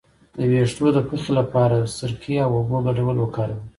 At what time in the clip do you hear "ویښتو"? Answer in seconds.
0.51-0.85